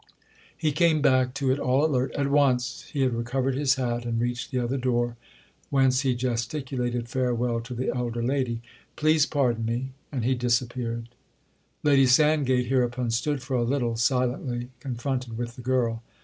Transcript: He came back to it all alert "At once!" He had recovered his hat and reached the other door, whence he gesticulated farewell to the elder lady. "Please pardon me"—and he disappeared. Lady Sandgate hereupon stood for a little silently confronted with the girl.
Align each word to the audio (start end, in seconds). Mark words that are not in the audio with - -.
He 0.57 0.71
came 0.71 0.99
back 0.99 1.31
to 1.35 1.51
it 1.51 1.59
all 1.59 1.85
alert 1.85 2.11
"At 2.15 2.31
once!" 2.31 2.89
He 2.91 3.01
had 3.01 3.13
recovered 3.13 3.53
his 3.53 3.75
hat 3.75 4.03
and 4.03 4.19
reached 4.19 4.49
the 4.49 4.57
other 4.57 4.77
door, 4.79 5.15
whence 5.69 5.99
he 5.99 6.15
gesticulated 6.15 7.07
farewell 7.07 7.61
to 7.61 7.75
the 7.75 7.95
elder 7.95 8.23
lady. 8.23 8.63
"Please 8.95 9.27
pardon 9.27 9.63
me"—and 9.63 10.25
he 10.25 10.33
disappeared. 10.33 11.09
Lady 11.83 12.07
Sandgate 12.07 12.65
hereupon 12.65 13.11
stood 13.11 13.43
for 13.43 13.53
a 13.53 13.61
little 13.61 13.95
silently 13.95 14.71
confronted 14.79 15.37
with 15.37 15.55
the 15.55 15.61
girl. 15.61 16.01